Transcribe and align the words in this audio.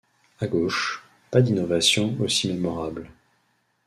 À 0.39 0.47
gauche, 0.47 1.03
pas 1.29 1.43
d’innovations 1.43 2.17
aussi 2.21 2.47
mémorables. 2.51 3.07